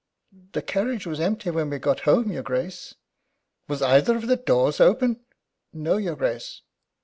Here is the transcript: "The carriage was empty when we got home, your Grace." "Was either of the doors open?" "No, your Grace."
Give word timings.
"The 0.53 0.63
carriage 0.63 1.05
was 1.05 1.19
empty 1.19 1.51
when 1.51 1.69
we 1.69 1.77
got 1.77 1.99
home, 1.99 2.31
your 2.31 2.41
Grace." 2.41 2.95
"Was 3.67 3.83
either 3.83 4.15
of 4.17 4.25
the 4.25 4.35
doors 4.35 4.79
open?" 4.79 5.23
"No, 5.73 5.97
your 5.97 6.15
Grace." 6.15 6.63